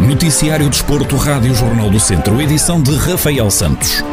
Noticiário 0.00 0.68
Desporto, 0.68 1.16
Rádio 1.16 1.54
Jornal 1.54 1.88
do 1.88 1.98
Centro, 1.98 2.38
edição 2.42 2.82
de 2.82 2.94
Rafael 2.94 3.50
Santos. 3.50 4.04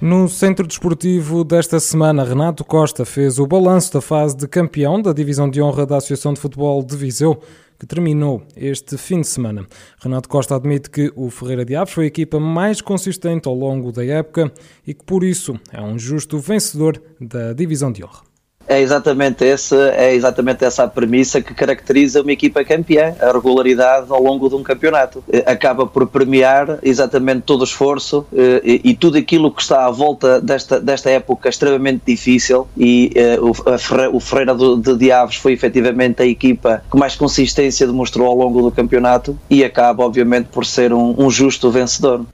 No 0.00 0.28
Centro 0.28 0.66
Desportivo 0.66 1.42
desta 1.42 1.80
semana, 1.80 2.22
Renato 2.22 2.64
Costa 2.64 3.04
fez 3.04 3.40
o 3.40 3.46
balanço 3.46 3.92
da 3.92 4.00
fase 4.00 4.36
de 4.36 4.46
campeão 4.46 5.02
da 5.02 5.12
Divisão 5.12 5.50
de 5.50 5.60
Honra 5.60 5.84
da 5.84 5.96
Associação 5.96 6.32
de 6.32 6.40
Futebol 6.40 6.84
de 6.84 6.96
Viseu, 6.96 7.40
que 7.82 7.86
terminou 7.86 8.44
este 8.56 8.96
fim 8.96 9.22
de 9.22 9.26
semana. 9.26 9.66
Renato 10.00 10.28
Costa 10.28 10.54
admite 10.54 10.88
que 10.88 11.12
o 11.16 11.28
Ferreira 11.30 11.64
de 11.64 11.74
Aves 11.74 11.92
foi 11.92 12.04
a 12.04 12.06
equipa 12.06 12.38
mais 12.38 12.80
consistente 12.80 13.48
ao 13.48 13.56
longo 13.56 13.90
da 13.90 14.06
época 14.06 14.52
e 14.86 14.94
que, 14.94 15.04
por 15.04 15.24
isso, 15.24 15.58
é 15.72 15.82
um 15.82 15.98
justo 15.98 16.38
vencedor 16.38 17.02
da 17.20 17.52
Divisão 17.52 17.90
de 17.90 18.04
Honra. 18.04 18.31
É 18.66 18.80
exatamente, 18.80 19.44
esse, 19.44 19.76
é 19.76 20.14
exatamente 20.14 20.64
essa 20.64 20.84
a 20.84 20.88
premissa 20.88 21.40
que 21.40 21.52
caracteriza 21.54 22.22
uma 22.22 22.32
equipa 22.32 22.64
campeã, 22.64 23.14
a 23.20 23.32
regularidade 23.32 24.06
ao 24.08 24.22
longo 24.22 24.48
de 24.48 24.54
um 24.54 24.62
campeonato. 24.62 25.22
Eh, 25.30 25.42
acaba 25.46 25.86
por 25.86 26.06
premiar 26.06 26.78
exatamente 26.82 27.42
todo 27.42 27.62
o 27.62 27.64
esforço 27.64 28.26
eh, 28.34 28.60
e, 28.64 28.90
e 28.90 28.94
tudo 28.94 29.18
aquilo 29.18 29.50
que 29.50 29.62
está 29.62 29.86
à 29.86 29.90
volta 29.90 30.40
desta, 30.40 30.80
desta 30.80 31.10
época 31.10 31.48
extremamente 31.48 32.02
difícil 32.06 32.66
e 32.76 33.12
uh, 33.40 34.16
o, 34.16 34.20
Ferreira 34.20 34.54
de 34.54 34.96
Diabos 34.96 35.36
foi 35.36 35.52
efetivamente 35.52 36.22
a 36.22 36.26
equipa 36.26 36.82
que 36.90 36.96
mais 36.96 37.14
consistência 37.16 37.86
demonstrou 37.86 38.26
ao 38.26 38.36
longo 38.36 38.62
do 38.62 38.70
campeonato 38.70 39.38
e 39.50 39.64
acaba 39.64 40.04
obviamente 40.04 40.46
por 40.46 40.64
ser 40.64 40.92
um, 40.92 41.14
um 41.18 41.30
justo 41.30 41.70
vencedor. 41.70 42.24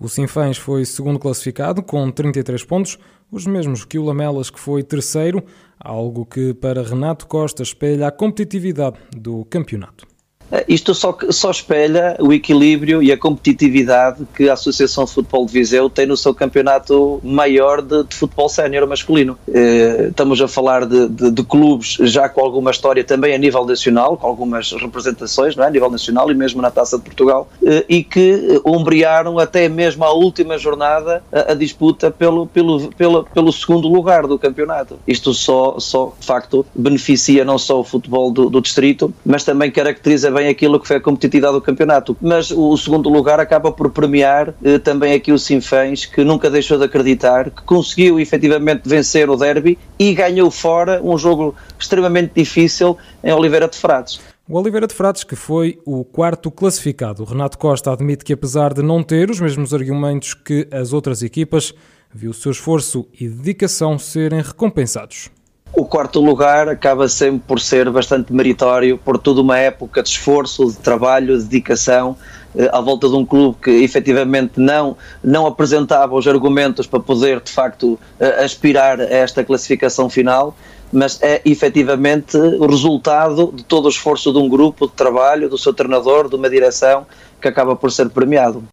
O 0.00 0.08
Sinfãs 0.08 0.56
foi 0.56 0.84
segundo 0.84 1.18
classificado 1.18 1.82
com 1.82 2.10
33 2.10 2.64
pontos, 2.64 2.98
os 3.30 3.46
mesmos 3.46 3.84
que 3.84 3.98
o 3.98 4.04
Lamelas 4.04 4.50
que 4.50 4.60
foi 4.60 4.82
terceiro 4.82 5.42
algo 5.78 6.26
que 6.26 6.54
para 6.54 6.82
Renato 6.82 7.26
Costa 7.26 7.62
espelha 7.62 8.08
a 8.08 8.12
competitividade 8.12 8.98
do 9.16 9.44
campeonato. 9.44 10.06
Eh, 10.50 10.64
isto 10.68 10.94
só, 10.94 11.16
só 11.30 11.50
espelha 11.50 12.16
o 12.18 12.32
equilíbrio 12.32 13.02
e 13.02 13.12
a 13.12 13.16
competitividade 13.16 14.26
que 14.34 14.48
a 14.48 14.54
Associação 14.54 15.04
de 15.04 15.12
Futebol 15.12 15.46
de 15.46 15.52
Viseu 15.52 15.88
tem 15.90 16.06
no 16.06 16.16
seu 16.16 16.34
campeonato 16.34 17.20
maior 17.22 17.82
de, 17.82 18.04
de 18.04 18.14
futebol 18.14 18.48
sénior 18.48 18.86
masculino. 18.86 19.38
Eh, 19.48 20.08
estamos 20.10 20.40
a 20.40 20.48
falar 20.48 20.86
de, 20.86 21.08
de, 21.08 21.30
de, 21.30 21.42
clubes 21.42 21.96
já 22.00 22.28
com 22.28 22.40
alguma 22.40 22.70
história 22.70 23.02
também 23.04 23.34
a 23.34 23.38
nível 23.38 23.64
nacional, 23.64 24.16
com 24.16 24.26
algumas 24.26 24.72
representações 24.72 25.56
não 25.56 25.64
é? 25.64 25.66
a 25.68 25.70
nível 25.70 25.90
nacional 25.90 26.30
e 26.30 26.34
mesmo 26.34 26.60
na 26.60 26.70
Taça 26.70 26.98
de 26.98 27.04
Portugal, 27.04 27.48
eh, 27.64 27.84
e 27.88 28.04
que 28.04 28.60
ombrearam 28.64 29.38
até 29.38 29.68
mesmo 29.68 30.04
à 30.04 30.12
última 30.12 30.58
jornada 30.58 31.22
a, 31.32 31.52
a 31.52 31.54
disputa 31.54 32.10
pelo, 32.10 32.46
pelo, 32.46 32.88
pelo, 32.94 33.24
pelo 33.24 33.52
segundo 33.52 33.88
lugar 33.88 34.26
do 34.26 34.38
campeonato. 34.38 34.98
Isto 35.06 35.34
só, 35.34 35.78
só 35.78 36.12
de 36.18 36.26
facto, 36.26 36.64
beneficia 36.74 37.44
não 37.44 37.58
só 37.58 37.80
o 37.80 37.84
futebol 37.84 38.30
do, 38.30 38.48
do 38.50 38.60
distrito, 38.60 39.12
mas 39.24 39.44
também 39.44 39.70
caracteriza 39.70 40.30
bem 40.38 40.48
aquilo 40.48 40.78
que 40.78 40.86
foi 40.86 40.96
a 40.96 41.00
competitividade 41.00 41.54
do 41.54 41.60
campeonato. 41.60 42.16
Mas 42.20 42.50
o, 42.50 42.76
segundo 42.76 43.08
lugar 43.08 43.40
acaba 43.40 43.72
por 43.72 43.90
premiar 43.90 44.54
eh, 44.62 44.78
também 44.78 45.12
aqui 45.12 45.32
o 45.32 45.38
Sinfãs, 45.38 46.06
que 46.06 46.22
nunca 46.22 46.48
deixou 46.48 46.78
de 46.78 46.84
acreditar, 46.84 47.50
que 47.50 47.62
conseguiu 47.62 48.20
efetivamente 48.20 48.88
vencer 48.88 49.28
o 49.28 49.36
derby 49.36 49.76
e 49.98 50.14
ganhou 50.14 50.50
fora 50.50 51.00
um 51.02 51.18
jogo 51.18 51.54
extremamente 51.78 52.32
difícil 52.34 52.96
em 53.22 53.32
Oliveira 53.32 53.68
de 53.68 53.76
Frades. 53.76 54.20
O 54.48 54.56
Oliveira 54.56 54.86
de 54.86 54.94
Frades, 54.94 55.24
que 55.24 55.36
foi 55.36 55.78
o 55.84 56.04
quarto 56.04 56.50
classificado. 56.50 57.24
Renato 57.24 57.58
Costa 57.58 57.92
admite 57.92 58.24
que, 58.24 58.32
apesar 58.32 58.72
de 58.72 58.82
não 58.82 59.02
ter 59.02 59.30
os 59.30 59.40
mesmos 59.40 59.74
argumentos 59.74 60.32
que 60.32 60.66
as 60.70 60.92
outras 60.92 61.22
equipas, 61.22 61.74
viu 62.14 62.30
o 62.30 62.34
seu 62.34 62.52
esforço 62.52 63.06
e 63.20 63.28
dedicação 63.28 63.98
serem 63.98 64.40
recompensados. 64.40 65.30
O 65.72 65.84
quarto 65.84 66.20
lugar 66.20 66.68
acaba 66.68 67.08
sempre 67.08 67.42
por 67.46 67.60
ser 67.60 67.88
bastante 67.90 68.32
meritório 68.32 68.98
por 68.98 69.18
toda 69.18 69.40
uma 69.40 69.58
época 69.58 70.02
de 70.02 70.08
esforço, 70.08 70.66
de 70.66 70.78
trabalho, 70.78 71.38
de 71.38 71.44
dedicação 71.44 72.16
eh, 72.56 72.68
à 72.72 72.80
volta 72.80 73.08
de 73.08 73.14
um 73.14 73.24
clube 73.24 73.58
que 73.62 73.70
efetivamente 73.70 74.58
não, 74.58 74.96
não 75.22 75.46
apresentava 75.46 76.14
os 76.14 76.26
argumentos 76.26 76.86
para 76.86 77.00
poder 77.00 77.40
de 77.40 77.52
facto 77.52 77.98
eh, 78.18 78.44
aspirar 78.44 79.00
a 79.00 79.04
esta 79.04 79.44
classificação 79.44 80.08
final, 80.08 80.56
mas 80.90 81.22
é 81.22 81.42
efetivamente 81.44 82.36
o 82.36 82.66
resultado 82.66 83.52
de 83.54 83.62
todo 83.62 83.86
o 83.86 83.90
esforço 83.90 84.32
de 84.32 84.38
um 84.38 84.48
grupo 84.48 84.86
de 84.86 84.94
trabalho, 84.94 85.48
do 85.48 85.58
seu 85.58 85.74
treinador, 85.74 86.28
de 86.28 86.34
uma 86.34 86.48
direção 86.48 87.06
que 87.40 87.46
acaba 87.46 87.76
por 87.76 87.92
ser 87.92 88.08
premiado. 88.08 88.64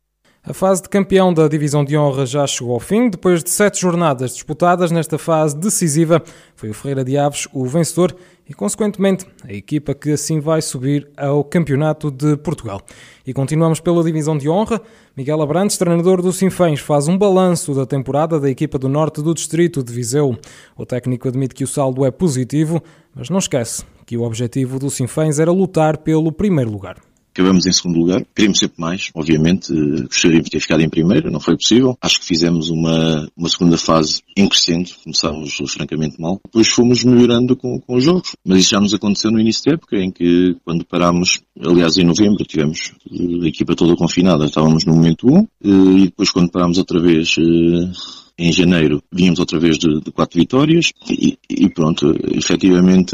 A 0.48 0.54
fase 0.54 0.84
de 0.84 0.90
campeão 0.90 1.34
da 1.34 1.48
Divisão 1.48 1.84
de 1.84 1.98
Honra 1.98 2.24
já 2.24 2.46
chegou 2.46 2.76
ao 2.76 2.80
fim. 2.80 3.10
Depois 3.10 3.44
de 3.44 3.50
sete 3.50 3.82
jornadas 3.82 4.32
disputadas 4.32 4.92
nesta 4.92 5.18
fase 5.18 5.58
decisiva, 5.58 6.22
foi 6.56 6.70
o 6.70 6.74
Ferreira 6.74 7.04
de 7.04 7.18
Aves 7.18 7.48
o 7.52 7.66
vencedor 7.66 8.16
e, 8.48 8.54
consequentemente, 8.54 9.26
a 9.44 9.52
equipa 9.52 9.96
que 9.96 10.12
assim 10.12 10.40
vai 10.40 10.62
subir 10.62 11.10
ao 11.18 11.44
Campeonato 11.44 12.12
de 12.12 12.38
Portugal. 12.38 12.80
E 13.26 13.34
continuamos 13.34 13.80
pela 13.80 14.04
Divisão 14.04 14.38
de 14.38 14.48
Honra. 14.48 14.80
Miguel 15.18 15.42
Abrantes, 15.42 15.80
treinador 15.80 16.22
do 16.22 16.32
Sinfãs, 16.32 16.80
faz 16.80 17.08
um 17.08 17.18
balanço 17.18 17.74
da 17.74 17.88
temporada 17.88 18.40
da 18.40 18.48
equipa 18.48 18.78
do 18.78 18.88
Norte 18.88 19.24
do 19.24 19.34
Distrito 19.34 19.82
de 19.82 19.92
Viseu. 19.92 20.38
O 20.78 20.86
técnico 20.86 21.28
admite 21.28 21.56
que 21.56 21.64
o 21.64 21.68
saldo 21.68 22.06
é 22.06 22.12
positivo, 22.12 22.84
mas 23.16 23.32
não 23.32 23.40
esquece 23.40 23.84
que 24.06 24.16
o 24.16 24.22
objetivo 24.22 24.78
do 24.78 24.92
Sinfãs 24.92 25.40
era 25.40 25.52
lutar 25.52 25.98
pelo 25.98 26.32
primeiro 26.32 26.70
lugar. 26.70 26.98
Acabamos 27.36 27.66
em 27.66 27.74
segundo 27.74 28.00
lugar. 28.00 28.26
Queríamos 28.34 28.60
sempre 28.60 28.80
mais, 28.80 29.10
obviamente. 29.14 29.68
Gostaríamos 30.04 30.46
de 30.46 30.52
ter 30.52 30.62
ficado 30.62 30.82
em 30.82 30.88
primeiro, 30.88 31.30
não 31.30 31.42
foi 31.42 31.58
possível. 31.58 31.98
Acho 32.02 32.22
que 32.22 32.26
fizemos 32.26 32.70
uma, 32.70 33.30
uma 33.36 33.50
segunda 33.50 33.78
fase 33.78 34.22
em 34.38 34.48
crescendo. 34.48 34.90
Começámos 35.04 35.54
francamente 35.68 36.16
mal. 36.18 36.40
Depois 36.46 36.70
fomos 36.70 37.04
melhorando 37.04 37.58
com, 37.58 37.78
com 37.82 37.98
os 37.98 38.06
jogos. 38.06 38.38
Mas 38.46 38.60
isso 38.60 38.70
já 38.70 38.80
nos 38.80 38.94
aconteceu 38.94 39.32
no 39.32 39.40
início 39.42 39.66
da 39.66 39.74
época, 39.74 39.98
em 39.98 40.12
que 40.12 40.56
quando 40.64 40.86
parámos, 40.86 41.42
aliás 41.60 41.98
em 41.98 42.06
novembro, 42.06 42.46
tivemos 42.46 42.94
a 43.12 43.48
equipa 43.48 43.76
toda 43.76 43.98
confinada. 43.98 44.46
Estávamos 44.46 44.86
no 44.86 44.94
momento 44.94 45.28
1. 45.28 45.48
E 45.62 46.06
depois 46.06 46.32
quando 46.32 46.50
parámos 46.50 46.78
outra 46.78 47.02
vez 47.02 47.36
eh, 47.38 47.92
em 48.40 48.54
janeiro, 48.54 49.04
vínhamos 49.12 49.40
outra 49.40 49.60
vez 49.60 49.78
de, 49.78 50.00
de 50.00 50.10
quatro 50.10 50.40
vitórias. 50.40 50.94
E, 51.10 51.38
e 51.50 51.70
pronto, 51.70 52.16
efetivamente 52.34 53.14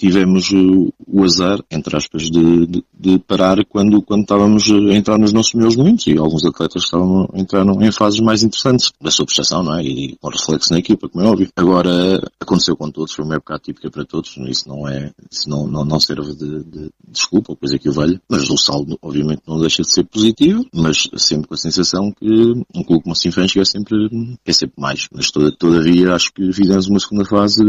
tivemos 0.00 0.50
o 0.50 1.22
azar, 1.22 1.62
entre 1.70 1.94
aspas, 1.94 2.22
de, 2.30 2.66
de, 2.66 2.84
de, 2.98 3.18
parar 3.18 3.62
quando, 3.66 4.00
quando 4.00 4.22
estávamos 4.22 4.70
a 4.70 4.94
entrar 4.94 5.18
nos 5.18 5.30
nossos 5.30 5.52
melhores 5.52 5.76
momentos 5.76 6.06
e 6.06 6.16
alguns 6.16 6.42
atletas 6.42 6.84
estavam, 6.84 7.28
entraram 7.34 7.82
em 7.82 7.92
fases 7.92 8.18
mais 8.18 8.42
interessantes 8.42 8.90
da 8.98 9.10
sua 9.10 9.26
prestação, 9.26 9.62
não 9.62 9.78
é? 9.78 9.82
E 9.82 10.16
com 10.16 10.30
reflexo 10.30 10.72
na 10.72 10.78
equipa, 10.78 11.06
como 11.06 11.22
é 11.22 11.28
óbvio. 11.28 11.50
Agora, 11.54 12.18
aconteceu 12.40 12.74
com 12.76 12.90
todos, 12.90 13.12
foi 13.12 13.26
uma 13.26 13.34
época 13.34 13.54
atípica 13.54 13.90
para 13.90 14.06
todos, 14.06 14.34
isso 14.48 14.66
não 14.70 14.88
é, 14.88 15.12
isso 15.30 15.50
não, 15.50 15.66
não, 15.66 15.84
não 15.84 16.00
serve 16.00 16.34
de, 16.34 16.64
de 16.64 16.90
desculpa 17.10 17.56
coisa 17.56 17.78
que 17.78 17.88
o 17.88 17.92
valha, 17.92 18.20
mas 18.28 18.48
o 18.48 18.56
saldo, 18.56 18.98
obviamente, 19.02 19.42
não 19.46 19.60
deixa 19.60 19.82
de 19.82 19.90
ser 19.90 20.04
positivo, 20.04 20.64
mas 20.72 21.08
sempre 21.16 21.48
com 21.48 21.54
a 21.54 21.58
sensação 21.58 22.12
que 22.12 22.52
um 22.74 22.84
clube 22.84 23.02
como 23.02 23.12
o 23.12 23.16
Sinfãs 23.16 23.54
é 23.56 23.64
sempre, 23.64 23.96
é 24.44 24.52
sempre 24.52 24.80
mais. 24.80 25.08
Mas 25.12 25.30
todavia, 25.30 26.14
acho 26.14 26.32
que 26.32 26.52
fizemos 26.52 26.88
uma 26.88 27.00
segunda 27.00 27.24
fase 27.24 27.62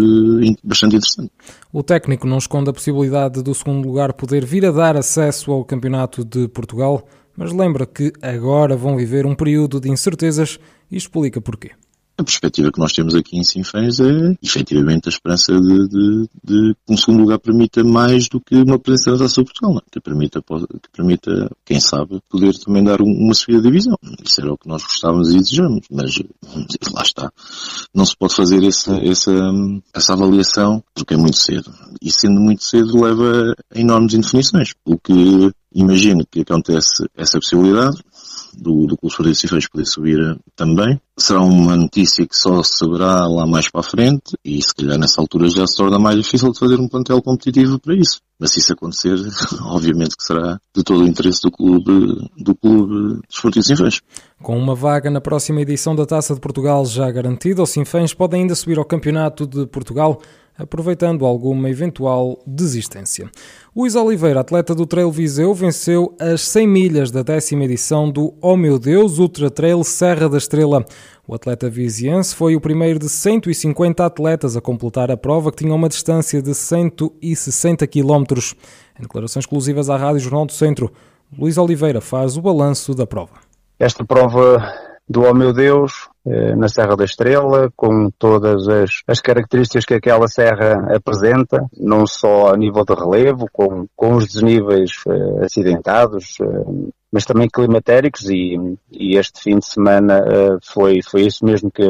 bastante 0.63 0.95
interessante. 0.95 1.31
O 1.71 1.83
técnico 1.83 2.27
não 2.27 2.37
esconde 2.37 2.69
a 2.69 2.73
possibilidade 2.73 3.41
do 3.41 3.53
segundo 3.53 3.87
lugar 3.87 4.13
poder 4.13 4.45
vir 4.45 4.65
a 4.65 4.71
dar 4.71 4.95
acesso 4.95 5.51
ao 5.51 5.65
Campeonato 5.65 6.23
de 6.23 6.47
Portugal, 6.47 7.07
mas 7.35 7.51
lembra 7.51 7.85
que 7.85 8.11
agora 8.21 8.75
vão 8.75 8.97
viver 8.97 9.25
um 9.25 9.35
período 9.35 9.79
de 9.79 9.89
incertezas 9.89 10.59
e 10.89 10.97
explica 10.97 11.41
porquê. 11.41 11.71
A 12.21 12.23
perspectiva 12.23 12.71
que 12.71 12.79
nós 12.79 12.93
temos 12.93 13.15
aqui 13.15 13.35
em 13.35 13.43
Sinfãs 13.43 13.99
é, 13.99 14.37
efetivamente, 14.43 15.07
a 15.07 15.09
esperança 15.09 15.59
de, 15.59 15.87
de, 15.87 16.29
de, 16.43 16.75
que 16.85 16.93
um 16.93 16.95
segundo 16.95 17.21
lugar 17.21 17.39
permita 17.39 17.83
mais 17.83 18.29
do 18.29 18.39
que 18.39 18.53
uma 18.57 18.77
presença 18.77 19.13
da 19.13 19.17
Taça 19.23 19.43
Portugal, 19.43 19.73
não? 19.73 19.79
É? 19.79 19.83
que, 19.91 19.99
permita, 19.99 20.39
que 20.39 20.91
permita, 20.95 21.51
quem 21.65 21.79
sabe, 21.79 22.21
poder 22.29 22.55
também 22.59 22.83
dar 22.83 23.01
uma 23.01 23.33
subida 23.33 23.63
de 23.63 23.69
divisão. 23.69 23.97
Isso 24.23 24.39
era 24.39 24.53
o 24.53 24.57
que 24.57 24.67
nós 24.67 24.83
gostávamos 24.83 25.31
e 25.31 25.39
desejamos, 25.39 25.87
mas 25.89 26.13
lá 26.93 27.01
está. 27.01 27.31
Não 27.91 28.05
se 28.05 28.15
pode 28.15 28.35
fazer 28.35 28.63
essa, 28.63 28.95
essa, 28.97 29.31
essa 29.91 30.13
avaliação 30.13 30.83
porque 30.93 31.15
é 31.15 31.17
muito 31.17 31.37
cedo. 31.37 31.73
E 31.99 32.11
sendo 32.11 32.39
muito 32.39 32.63
cedo 32.63 33.01
leva 33.01 33.55
a 33.73 33.79
enormes 33.79 34.13
indefinições. 34.13 34.75
O 34.85 34.95
que 34.95 35.51
imagino 35.73 36.25
que 36.29 36.41
acontece 36.41 37.05
essa 37.15 37.39
possibilidade, 37.39 37.97
do, 38.53 38.87
do 38.87 38.97
Clube 38.97 39.11
Esportivo 39.11 39.35
Cifres 39.35 39.69
poder 39.69 39.85
subir 39.85 40.19
eh, 40.19 40.35
também. 40.55 40.99
Será 41.17 41.41
uma 41.41 41.75
notícia 41.75 42.25
que 42.25 42.35
só 42.35 42.63
se 42.63 42.77
saberá 42.77 43.27
lá 43.27 43.45
mais 43.45 43.69
para 43.69 43.81
a 43.81 43.83
frente 43.83 44.37
e 44.43 44.61
se 44.61 44.73
calhar 44.73 44.97
nessa 44.97 45.21
altura 45.21 45.49
já 45.49 45.65
se 45.67 45.77
torna 45.77 45.99
mais 45.99 46.17
difícil 46.17 46.51
de 46.51 46.59
fazer 46.59 46.79
um 46.79 46.87
plantel 46.87 47.21
competitivo 47.21 47.79
para 47.79 47.95
isso. 47.95 48.19
Mas 48.39 48.51
se 48.51 48.59
isso 48.59 48.73
acontecer, 48.73 49.15
obviamente 49.65 50.15
que 50.17 50.23
será 50.23 50.59
de 50.75 50.83
todo 50.83 51.03
o 51.03 51.07
interesse 51.07 51.41
do 51.43 51.51
clube, 51.51 52.27
do 52.37 52.55
clube 52.55 53.19
Desportivo 53.29 53.63
Sinfãs. 53.63 54.01
Com 54.41 54.57
uma 54.57 54.73
vaga 54.73 55.11
na 55.11 55.21
próxima 55.21 55.61
edição 55.61 55.95
da 55.95 56.05
Taça 56.05 56.33
de 56.33 56.39
Portugal 56.39 56.83
já 56.85 57.09
garantida, 57.11 57.61
os 57.61 57.69
Sinfãs 57.69 58.13
podem 58.13 58.41
ainda 58.41 58.55
subir 58.55 58.79
ao 58.79 58.85
Campeonato 58.85 59.45
de 59.45 59.67
Portugal 59.67 60.19
aproveitando 60.57 61.25
alguma 61.25 61.69
eventual 61.69 62.39
desistência. 62.45 63.29
Luís 63.75 63.95
Oliveira, 63.95 64.41
atleta 64.41 64.75
do 64.75 64.85
Trail 64.85 65.11
Viseu, 65.11 65.53
venceu 65.53 66.15
as 66.19 66.41
100 66.41 66.67
milhas 66.67 67.11
da 67.11 67.23
décima 67.23 67.63
edição 67.63 68.09
do 68.09 68.33
Oh 68.41 68.57
Meu 68.57 68.77
Deus 68.77 69.17
Ultra 69.17 69.49
Trail 69.49 69.83
Serra 69.83 70.27
da 70.27 70.37
Estrela. 70.37 70.85
O 71.27 71.33
atleta 71.33 71.69
viziense 71.69 72.35
foi 72.35 72.55
o 72.55 72.61
primeiro 72.61 72.99
de 72.99 73.07
150 73.07 74.05
atletas 74.05 74.57
a 74.57 74.61
completar 74.61 75.09
a 75.09 75.17
prova, 75.17 75.51
que 75.51 75.63
tinha 75.63 75.73
uma 75.73 75.87
distância 75.87 76.41
de 76.41 76.53
160 76.53 77.87
km. 77.87 78.23
Em 78.99 79.01
declarações 79.01 79.43
exclusivas 79.43 79.89
à 79.89 79.95
Rádio 79.95 80.19
Jornal 80.19 80.45
do 80.45 80.51
Centro, 80.51 80.91
Luís 81.37 81.57
Oliveira 81.57 82.01
faz 82.01 82.35
o 82.35 82.41
balanço 82.41 82.93
da 82.93 83.07
prova. 83.07 83.35
Esta 83.79 84.03
prova 84.03 84.90
do 85.07 85.23
Oh 85.23 85.33
Meu 85.33 85.51
Deus, 85.51 86.09
eh, 86.25 86.55
na 86.55 86.69
Serra 86.69 86.95
da 86.95 87.03
Estrela, 87.03 87.71
com 87.75 88.09
todas 88.17 88.67
as, 88.67 89.01
as, 89.07 89.19
características 89.19 89.85
que 89.85 89.95
aquela 89.95 90.27
serra 90.27 90.95
apresenta, 90.95 91.65
não 91.77 92.05
só 92.05 92.53
a 92.53 92.57
nível 92.57 92.85
de 92.85 92.93
relevo, 92.93 93.47
com, 93.51 93.87
com 93.95 94.15
os 94.15 94.27
desníveis 94.27 94.91
uh, 95.07 95.43
acidentados, 95.43 96.37
uh, 96.39 96.93
mas 97.11 97.25
também 97.25 97.49
climatéricos 97.49 98.29
e, 98.29 98.55
e, 98.91 99.17
este 99.17 99.41
fim 99.41 99.57
de 99.57 99.65
semana 99.65 100.21
uh, 100.21 100.59
foi, 100.63 101.01
foi 101.01 101.23
isso 101.23 101.43
mesmo 101.43 101.71
que, 101.71 101.83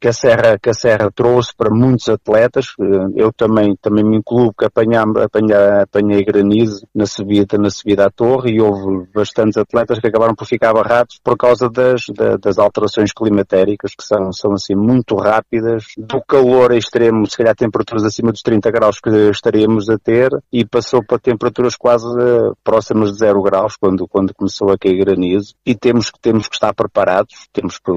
que 0.00 0.08
a 0.08 0.12
Serra, 0.12 0.58
que 0.58 0.70
a 0.70 0.74
Serra 0.74 1.10
trouxe 1.14 1.54
para 1.54 1.70
muitos 1.70 2.08
atletas. 2.08 2.72
Eh, 2.80 3.22
eu 3.22 3.32
também, 3.32 3.76
também 3.80 4.02
me 4.02 4.16
incluo 4.16 4.52
que 4.52 4.64
apanhar, 4.64 5.04
apanhar, 5.18 5.82
apanhei 5.82 6.24
granizo 6.24 6.86
na 6.94 7.04
subida, 7.04 7.58
na 7.58 7.68
subida 7.68 8.06
à 8.06 8.10
torre 8.10 8.52
e 8.52 8.60
houve 8.60 9.06
bastantes 9.14 9.58
atletas 9.58 9.98
que 9.98 10.06
acabaram 10.06 10.34
por 10.34 10.46
ficar 10.46 10.72
barrados 10.72 11.20
por 11.22 11.36
causa 11.36 11.68
das, 11.68 12.06
das 12.40 12.58
alterações 12.58 13.12
climatéricas 13.12 13.94
que 13.94 14.02
são, 14.02 14.32
são 14.32 14.52
assim 14.54 14.74
muito 14.74 15.14
rápidas, 15.16 15.84
do 15.98 16.22
calor 16.26 16.72
extremo, 16.72 17.28
se 17.28 17.36
calhar 17.36 17.54
temperaturas 17.54 18.04
acima 18.04 18.32
dos 18.32 18.42
30 18.42 18.70
graus 18.70 19.00
que 19.00 19.10
estaríamos 19.30 19.90
a 19.90 19.98
ter 19.98 20.30
e 20.50 20.64
passou 20.64 21.04
para 21.04 21.18
temperaturas 21.18 21.76
quase 21.76 22.06
eh, 22.18 22.52
próximas 22.64 23.12
de 23.12 23.18
zero 23.18 23.42
graus 23.42 23.76
quando, 23.76 24.08
quando 24.08 24.34
começou 24.34 24.70
a 24.70 24.78
cair 24.78 24.96
granizo 24.96 25.54
e 25.66 25.74
temos, 25.74 26.10
temos 26.22 26.48
que 26.48 26.54
estar 26.54 26.72
preparados, 26.72 27.48
temos 27.52 27.78
que 27.78 27.92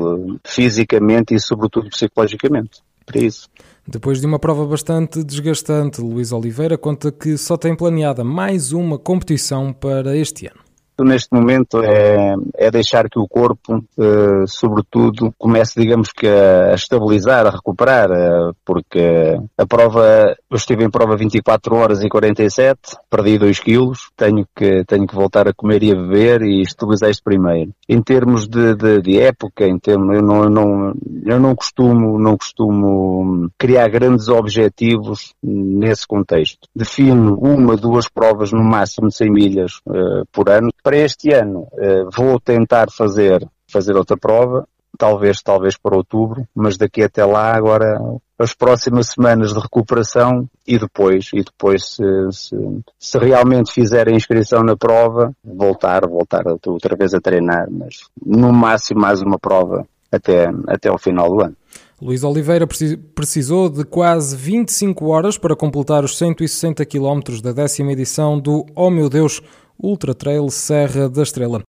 fisicamente 0.45 1.33
e 1.33 1.39
sobretudo 1.39 1.92
psicologicamente 1.93 2.81
para 3.05 3.21
isso. 3.21 3.49
Depois 3.87 4.19
de 4.21 4.25
uma 4.25 4.39
prova 4.39 4.65
bastante 4.65 5.23
desgastante, 5.23 6.01
Luís 6.01 6.31
Oliveira 6.31 6.77
conta 6.77 7.11
que 7.11 7.37
só 7.37 7.57
tem 7.57 7.75
planeada 7.75 8.23
mais 8.23 8.71
uma 8.71 8.97
competição 8.97 9.73
para 9.73 10.15
este 10.15 10.47
ano 10.47 10.62
neste 11.01 11.33
momento 11.33 11.81
é, 11.81 12.35
é 12.55 12.69
deixar 12.69 13.09
que 13.09 13.17
o 13.17 13.27
corpo, 13.27 13.83
eh, 13.97 14.45
sobretudo, 14.47 15.33
comece, 15.37 15.79
digamos 15.79 16.11
que, 16.11 16.27
a 16.27 16.73
estabilizar, 16.73 17.47
a 17.47 17.51
recuperar, 17.51 18.11
eh, 18.11 18.51
porque 18.65 19.39
a 19.57 19.65
prova, 19.65 20.35
eu 20.49 20.57
estive 20.57 20.83
em 20.83 20.89
prova 20.89 21.15
24 21.15 21.75
horas 21.75 22.03
e 22.03 22.09
47, 22.09 22.79
perdi 23.09 23.37
2 23.37 23.59
quilos, 23.59 24.09
tenho 24.15 24.45
que, 24.55 24.83
tenho 24.85 25.07
que 25.07 25.15
voltar 25.15 25.47
a 25.47 25.53
comer 25.53 25.81
e 25.83 25.91
a 25.91 25.95
beber 25.95 26.41
e 26.43 26.61
estabilizar 26.61 27.09
isto 27.09 27.23
primeiro. 27.23 27.71
Em 27.87 28.01
termos 28.01 28.47
de, 28.47 28.75
de, 28.75 29.01
de 29.01 29.19
época, 29.19 29.65
em 29.65 29.79
termos, 29.79 30.15
eu 30.15 30.21
não, 30.21 30.43
eu 30.43 30.49
não, 30.49 30.93
eu 31.25 31.39
não 31.39 31.55
costumo, 31.55 32.19
não 32.19 32.37
costumo 32.37 33.49
criar 33.57 33.87
grandes 33.87 34.27
objetivos 34.27 35.33
nesse 35.41 36.05
contexto. 36.05 36.67
Defino 36.75 37.37
uma, 37.39 37.77
duas 37.77 38.09
provas 38.09 38.51
no 38.51 38.63
máximo 38.63 39.07
de 39.07 39.15
100 39.15 39.31
milhas 39.31 39.71
uh, 39.87 40.25
por 40.31 40.49
ano 40.49 40.69
para 40.83 40.97
este 40.97 41.33
ano 41.33 41.67
eh, 41.77 42.03
vou 42.13 42.39
tentar 42.39 42.91
fazer, 42.91 43.47
fazer 43.71 43.95
outra 43.95 44.17
prova, 44.17 44.67
talvez, 44.97 45.41
talvez 45.41 45.77
para 45.77 45.95
outubro, 45.95 46.45
mas 46.53 46.77
daqui 46.77 47.01
até 47.01 47.25
lá 47.25 47.55
agora 47.55 47.99
as 48.37 48.53
próximas 48.53 49.07
semanas 49.07 49.53
de 49.53 49.59
recuperação 49.59 50.47
e 50.67 50.77
depois, 50.77 51.29
e 51.33 51.43
depois 51.43 51.95
se, 51.95 52.03
se, 52.31 52.55
se 52.99 53.17
realmente 53.17 53.71
fizer 53.71 54.07
a 54.07 54.11
inscrição 54.11 54.63
na 54.63 54.75
prova, 54.75 55.31
voltar, 55.43 56.05
voltar 56.07 56.43
outra 56.47 56.95
vez 56.95 57.13
a 57.13 57.21
treinar, 57.21 57.67
mas 57.71 58.01
no 58.23 58.51
máximo 58.51 58.99
mais 58.99 59.21
uma 59.21 59.39
prova 59.39 59.85
até, 60.11 60.49
até 60.67 60.89
ao 60.89 60.97
final 60.97 61.29
do 61.29 61.41
ano. 61.41 61.55
Luís 62.01 62.23
Oliveira 62.23 62.67
precisou 63.15 63.69
de 63.69 63.85
quase 63.85 64.35
25 64.35 65.05
horas 65.07 65.37
para 65.37 65.55
completar 65.55 66.03
os 66.03 66.17
160 66.17 66.85
km 66.85 67.39
da 67.41 67.53
décima 67.53 67.93
edição 67.93 68.37
do 68.37 68.65
Oh 68.75 68.89
Meu 68.89 69.09
Deus, 69.09 69.41
Ultra 69.77 70.13
Trail 70.13 70.49
Serra 70.49 71.09
da 71.09 71.21
Estrela. 71.21 71.61